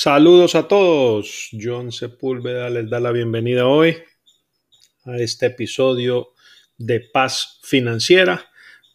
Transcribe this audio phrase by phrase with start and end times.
[0.00, 1.48] Saludos a todos.
[1.60, 3.96] John Sepúlveda les da la bienvenida hoy
[5.04, 6.34] a este episodio
[6.76, 8.48] de Paz Financiera.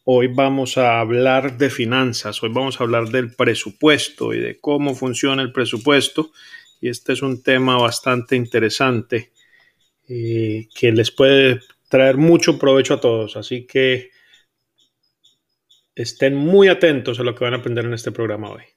[0.06, 4.96] Hoy vamos a hablar de finanzas, hoy vamos a hablar del presupuesto y de cómo
[4.96, 6.32] funciona el presupuesto.
[6.80, 9.34] Y este es un tema bastante interesante
[10.08, 11.60] eh, que les puede
[11.90, 13.36] traer mucho provecho a todos.
[13.36, 14.12] Así que
[15.96, 18.73] estén muy atentos a lo que van a aprender en este programa hoy.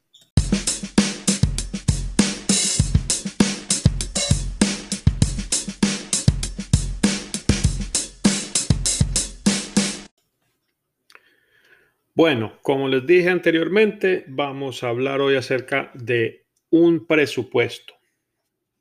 [12.16, 17.92] Bueno, como les dije anteriormente, vamos a hablar hoy acerca de un presupuesto.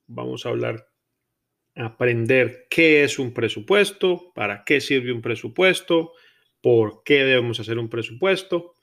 [0.08, 0.88] Vamos a hablar,
[1.76, 6.14] aprender qué es un presupuesto, para qué sirve un presupuesto,
[6.62, 8.78] por qué debemos hacer un presupuesto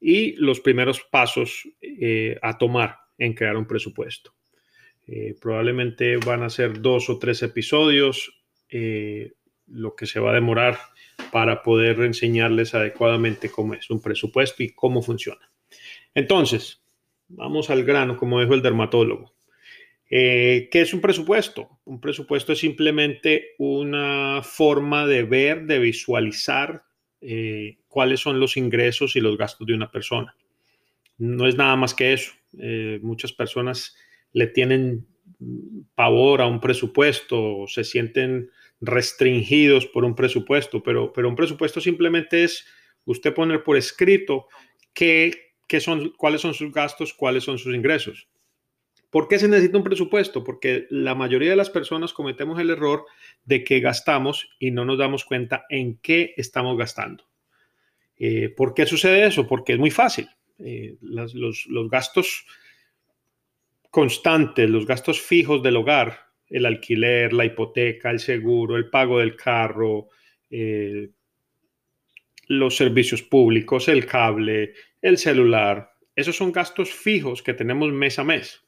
[0.00, 4.34] y los primeros pasos eh, a tomar en crear un presupuesto.
[5.06, 9.34] Eh, probablemente van a ser dos o tres episodios, eh,
[9.66, 10.78] lo que se va a demorar
[11.32, 15.50] para poder enseñarles adecuadamente cómo es un presupuesto y cómo funciona.
[16.14, 16.82] Entonces,
[17.28, 19.32] vamos al grano, como dijo el dermatólogo.
[20.10, 21.68] Eh, ¿Qué es un presupuesto?
[21.84, 26.82] Un presupuesto es simplemente una forma de ver, de visualizar
[27.20, 30.34] eh, cuáles son los ingresos y los gastos de una persona.
[31.18, 32.32] No es nada más que eso.
[32.58, 33.96] Eh, muchas personas
[34.32, 35.06] le tienen
[35.94, 42.44] pavor a un presupuesto, se sienten restringidos por un presupuesto, pero, pero un presupuesto simplemente
[42.44, 42.66] es
[43.04, 44.48] usted poner por escrito
[44.92, 48.28] qué, son, cuáles son sus gastos, cuáles son sus ingresos.
[49.10, 50.44] ¿Por qué se necesita un presupuesto?
[50.44, 53.04] Porque la mayoría de las personas cometemos el error
[53.44, 57.24] de que gastamos y no nos damos cuenta en qué estamos gastando.
[58.16, 59.48] Eh, ¿Por qué sucede eso?
[59.48, 60.28] Porque es muy fácil.
[60.58, 62.46] Eh, los, los gastos
[63.90, 69.36] constantes, los gastos fijos del hogar, el alquiler, la hipoteca, el seguro, el pago del
[69.36, 70.08] carro,
[70.50, 71.10] eh,
[72.48, 75.92] los servicios públicos, el cable, el celular.
[76.16, 78.64] Esos son gastos fijos que tenemos mes a mes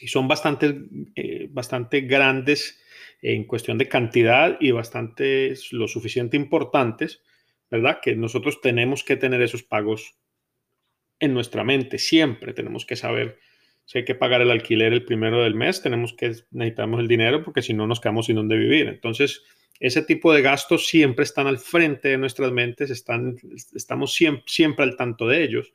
[0.00, 0.82] y son bastante,
[1.16, 2.80] eh, bastante grandes
[3.20, 7.22] en cuestión de cantidad y bastante lo suficiente importantes,
[7.70, 7.98] ¿verdad?
[8.02, 10.16] Que nosotros tenemos que tener esos pagos
[11.18, 13.38] en nuestra mente, siempre tenemos que saber
[13.84, 17.42] si hay que pagar el alquiler el primero del mes, tenemos que necesitamos el dinero
[17.42, 18.88] porque si no nos quedamos sin dónde vivir.
[18.88, 19.42] Entonces,
[19.80, 23.36] ese tipo de gastos siempre están al frente de nuestras mentes, están,
[23.74, 25.72] estamos siempre, al tanto de ellos.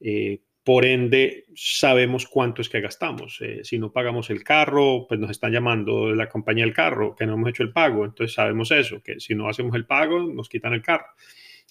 [0.00, 3.38] Eh, por ende, sabemos cuánto es que gastamos.
[3.40, 7.26] Eh, si no pagamos el carro, pues nos están llamando la compañía del carro, que
[7.26, 8.04] no hemos hecho el pago.
[8.04, 11.06] Entonces sabemos eso, que si no hacemos el pago, nos quitan el carro.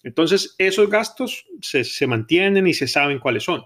[0.04, 3.64] Entonces, esos gastos se, se mantienen y se saben cuáles son.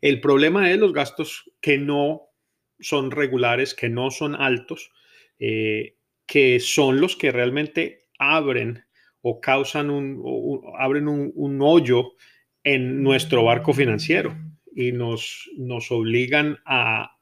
[0.00, 2.30] El problema es los gastos que no
[2.78, 4.90] son regulares, que no son altos,
[5.38, 5.96] eh,
[6.26, 8.84] que son los que realmente abren
[9.22, 12.12] o causan un, abren un, hoyo
[12.64, 14.36] en nuestro barco financiero
[14.74, 17.16] y nos, nos obligan a,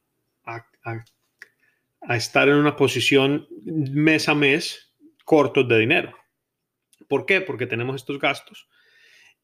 [0.44, 4.94] a, estar en una posición mes a mes
[5.24, 6.14] cortos de dinero.
[7.08, 7.40] ¿Por qué?
[7.40, 8.68] Porque tenemos estos gastos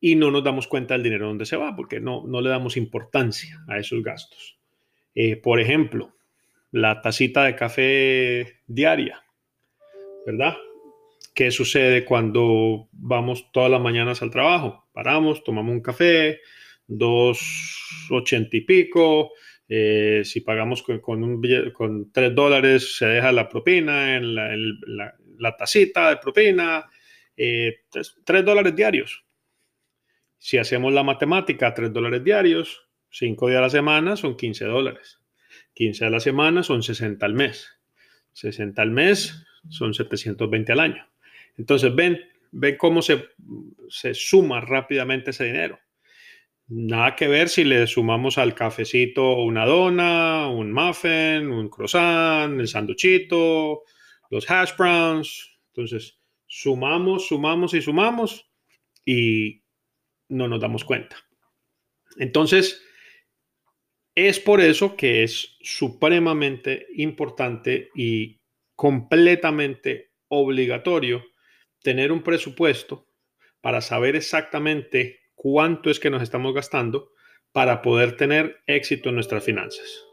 [0.06, 2.76] y no nos damos cuenta del dinero donde se va, porque no, no le damos
[2.76, 4.58] importancia a esos gastos.
[5.14, 6.14] Eh, por ejemplo,
[6.72, 9.24] la tacita de café diaria,
[10.26, 10.58] ¿verdad?
[11.34, 14.86] ¿Qué sucede cuando vamos todas las mañanas al trabajo?
[14.92, 16.40] Paramos, tomamos un café,
[16.86, 19.32] dos ochenta y pico.
[19.66, 21.40] Eh, si pagamos con, con,
[21.72, 24.54] con, tres dólares, se deja la propina en la,
[25.38, 26.84] la, tacita de propina.
[27.34, 27.84] Eh,
[28.22, 29.23] tres dólares diarios.
[30.44, 35.18] Si hacemos la matemática, 3 dólares diarios, 5 días a la semana son 15 dólares.
[35.72, 37.66] 15 a la semana son 60 al mes.
[38.34, 41.08] 60 al mes son 720 al año.
[41.56, 42.20] Entonces, ven,
[42.52, 43.24] ven cómo se,
[43.88, 45.78] se suma rápidamente ese dinero.
[46.68, 52.68] Nada que ver si le sumamos al cafecito una dona, un muffin, un croissant, el
[52.68, 53.84] sanduchito,
[54.28, 55.56] los hash browns.
[55.68, 58.50] Entonces, sumamos, sumamos y sumamos
[59.06, 59.63] y
[60.34, 61.16] no nos damos cuenta.
[62.18, 62.82] Entonces,
[64.14, 68.40] es por eso que es supremamente importante y
[68.74, 71.24] completamente obligatorio
[71.82, 73.06] tener un presupuesto
[73.60, 77.10] para saber exactamente cuánto es que nos estamos gastando
[77.52, 80.04] para poder tener éxito en nuestras finanzas.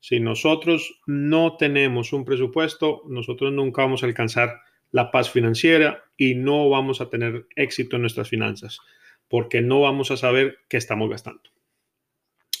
[0.00, 4.60] Si nosotros no tenemos un presupuesto, nosotros nunca vamos a alcanzar
[4.90, 8.80] la paz financiera y no vamos a tener éxito en nuestras finanzas
[9.28, 11.42] porque no vamos a saber qué estamos gastando.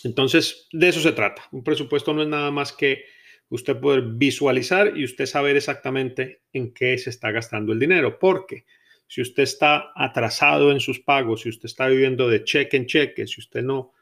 [0.04, 1.42] Entonces, de eso se trata.
[1.52, 3.04] Un presupuesto no es nada más que
[3.48, 8.18] usted poder visualizar y usted saber exactamente en qué se está gastando el dinero.
[8.18, 8.64] Porque
[9.06, 13.26] si usted está atrasado en sus pagos, si usted está viviendo de cheque en cheque,
[13.26, 13.92] si usted no,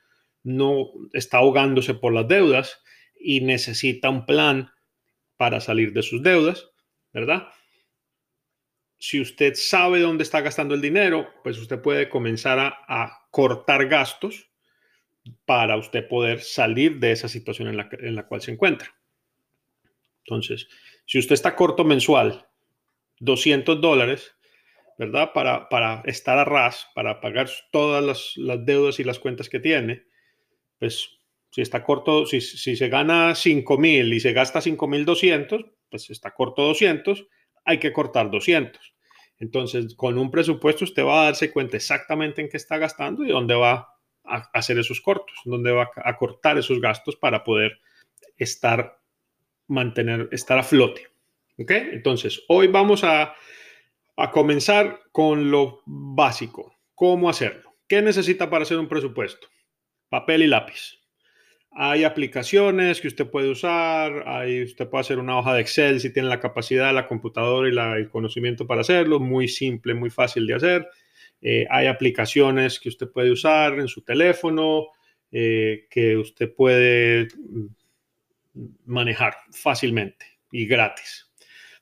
[0.44, 2.82] no está ahogándose por las deudas
[3.18, 4.70] y necesita un plan
[5.36, 6.70] para salir de sus deudas,
[7.12, 7.48] ¿verdad?
[9.02, 14.50] Si usted sabe dónde está gastando el dinero, pues usted puede comenzar a, cortar gastos
[15.46, 18.94] para usted poder salir de esa situación en la, en la cual se encuentra.
[20.24, 20.68] Entonces,
[21.06, 22.46] si usted está corto mensual,
[23.20, 24.34] 200 dólares,
[24.98, 25.32] ¿verdad?
[25.32, 30.04] Para, para estar a ras, para pagar todas las, deudas y las cuentas que tiene,
[30.78, 31.08] pues
[31.52, 35.64] si está corto, si, si se gana 5 mil y se gasta 5 mil 200,
[35.88, 37.26] pues está corto 200,
[37.70, 38.80] hay que cortar 200.
[39.38, 43.28] Entonces, con un presupuesto usted va a darse cuenta exactamente en qué está gastando y
[43.28, 43.94] dónde va
[44.24, 47.80] a hacer esos cortos, dónde va a cortar esos gastos para poder
[48.36, 49.00] estar
[49.66, 51.08] mantener, estar a flote.
[51.58, 51.70] ¿Ok?
[51.70, 53.34] Entonces, hoy vamos a,
[54.16, 56.76] a comenzar con lo básico.
[56.94, 57.76] ¿Cómo hacerlo?
[57.88, 59.48] ¿Qué necesita para hacer un presupuesto?
[60.08, 60.99] Papel y lápiz.
[61.72, 66.12] Hay aplicaciones que usted puede usar, hay, usted puede hacer una hoja de Excel si
[66.12, 70.54] tiene la capacidad, la computadora y el conocimiento para hacerlo, muy simple, muy fácil de
[70.54, 70.88] hacer.
[71.40, 74.88] Eh, hay aplicaciones que usted puede usar en su teléfono,
[75.30, 77.28] eh, que usted puede
[78.84, 81.30] manejar fácilmente y gratis.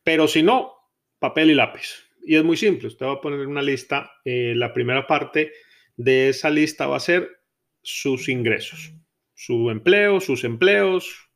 [0.05, 0.75] Pero si no,
[1.19, 2.09] papel y lápiz.
[2.25, 5.53] Y es muy simple, usted va a poner una lista, eh, la primera parte
[5.97, 7.41] de esa lista va a ser
[7.81, 8.93] sus ingresos,
[9.39, 11.31] su empleo, sus empleos,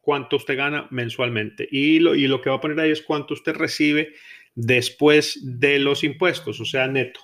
[0.00, 1.66] cuánto usted gana mensualmente.
[1.68, 4.14] Y lo, y lo que va a poner ahí es cuánto usted recibe
[4.54, 7.18] después de los impuestos, o sea, neto,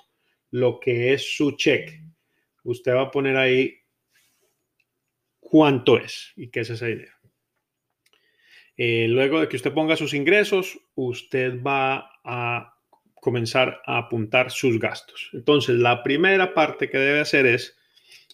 [0.49, 2.03] lo que es su cheque.
[2.65, 3.73] Usted va a poner ahí
[5.39, 7.13] cuánto es y qué es ese dinero.
[8.75, 12.75] Eh, luego de que usted ponga sus ingresos, usted va a
[13.13, 15.29] comenzar a apuntar sus gastos.
[15.31, 17.77] Entonces, la primera parte que debe hacer es,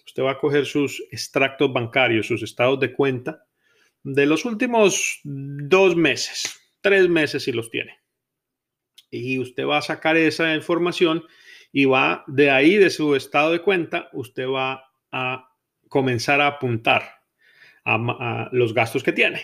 [0.07, 3.45] usted va a coger sus extractos bancarios, sus estados de cuenta
[4.03, 7.99] de los últimos dos meses, tres meses si los tiene.
[9.11, 11.23] Y usted va a sacar esa información
[11.73, 15.49] y va de ahí, de su estado de cuenta, usted va a
[15.89, 17.03] comenzar a apuntar
[17.83, 19.41] a los gastos que tiene.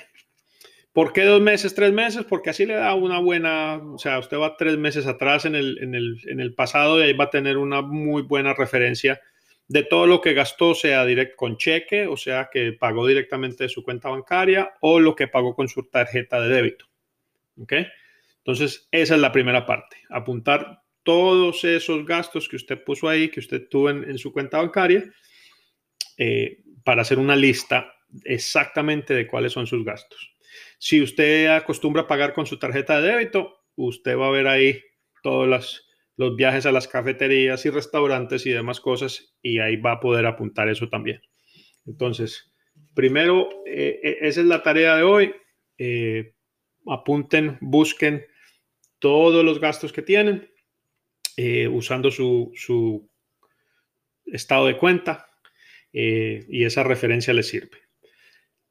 [0.93, 2.23] ¿Por qué dos meses, tres meses?
[2.23, 5.77] Porque así le da una buena, o sea, usted va tres meses atrás en el,
[5.81, 9.19] en el, en el pasado y ahí va a tener una muy buena referencia
[9.67, 13.69] de todo lo que gastó, sea directo con cheque, o sea, que pagó directamente de
[13.69, 16.85] su cuenta bancaria o lo que pagó con su tarjeta de débito.
[17.59, 17.73] ¿Ok?
[18.37, 23.39] Entonces, esa es la primera parte, apuntar todos esos gastos que usted puso ahí, que
[23.39, 25.03] usted tuvo en, su cuenta bancaria,
[26.17, 27.93] eh, para hacer una lista
[28.25, 30.33] exactamente de cuáles son sus gastos.
[30.77, 34.81] Si usted acostumbra a pagar con su tarjeta de débito, usted va a ver ahí
[35.21, 35.47] todos
[36.15, 40.25] los viajes a las cafeterías y restaurantes y demás cosas y ahí va a poder
[40.25, 41.21] apuntar eso también.
[41.85, 42.53] Entonces,
[42.93, 45.33] primero, eh, eh, esa es la tarea de hoy.
[45.77, 46.33] Eh,
[46.87, 48.25] apunten, busquen
[48.99, 50.49] todos los gastos que tienen
[51.71, 53.09] usando su, su,
[54.27, 55.27] estado de cuenta
[55.91, 57.79] y esa referencia les sirve.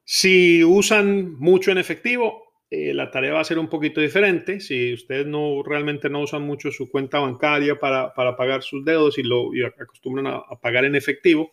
[0.05, 4.59] Si usan mucho en efectivo, eh, la tarea va a ser un poquito diferente.
[4.59, 9.23] Si ustedes no realmente no usan mucho su cuenta bancaria para, pagar sus dedos y
[9.23, 11.51] lo acostumbran a, pagar en efectivo,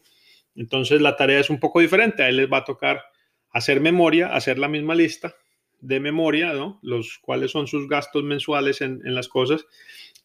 [0.55, 2.23] entonces la tarea es un poco diferente.
[2.23, 3.03] Ahí les va a tocar
[3.51, 5.35] hacer memoria, hacer la misma lista
[5.81, 6.79] de memoria, ¿no?
[6.83, 9.67] Los cuáles son sus gastos mensuales en, en las cosas.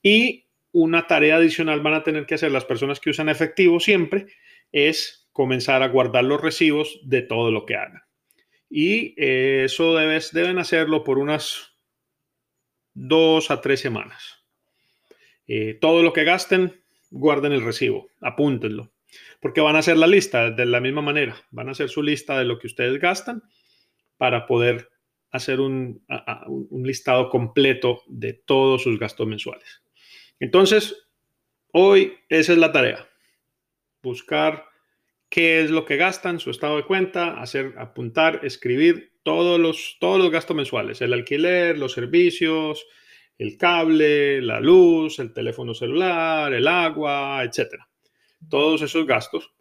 [0.01, 4.27] Y una tarea adicional van a tener que hacer las personas que usan efectivo siempre
[4.71, 8.04] es comenzar a guardar los recibos de todo lo que hagan.
[8.77, 11.77] Y eh, eso deben hacerlo por unas
[12.93, 14.43] dos a tres semanas.
[15.47, 18.91] Eh, todo lo que gasten, guarden el recibo, apúntenlo,
[19.39, 21.37] porque van a hacer la lista de la misma manera.
[21.51, 23.43] Van a hacer su lista de lo que ustedes gastan
[24.17, 24.89] para poder
[25.31, 26.03] hacer un
[26.83, 29.83] listado completo de todos sus gastos mensuales.
[30.37, 31.07] Entonces,
[31.71, 33.07] hoy esa es la tarea.
[34.03, 34.65] Buscar
[35.29, 40.19] qué es lo que gastan, su estado de cuenta, hacer, apuntar, escribir todos los, todos
[40.19, 42.85] los gastos mensuales, el alquiler, los servicios,
[43.37, 47.89] el cable, la luz, el teléfono celular, el agua, etcétera.
[48.49, 49.51] Todos esos gastos.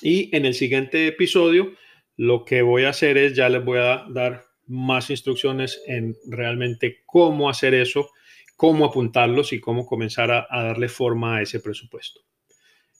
[0.00, 1.72] Y en el siguiente episodio,
[2.16, 7.02] lo que voy a hacer es, ya les voy a dar más instrucciones en realmente
[7.06, 8.10] cómo hacer eso,
[8.56, 12.20] cómo apuntarlos y cómo comenzar a darle forma a ese presupuesto.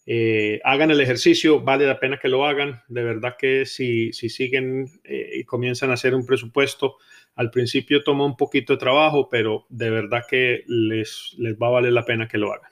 [0.07, 2.83] Eh, hagan el ejercicio, vale la pena que lo hagan.
[2.89, 6.97] De verdad que si, si siguen y comienzan a hacer un presupuesto,
[7.35, 11.71] al principio toma un poquito de trabajo, pero de verdad que les, les va a
[11.71, 12.71] valer la pena que lo hagan.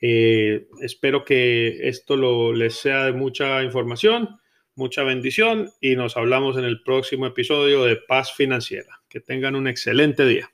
[0.00, 4.38] espero que esto les sea de mucha información
[4.78, 9.00] mucha bendición y nos hablamos en el próximo episodio de Paz Financiera.
[9.08, 10.50] Que tengan un excelente día.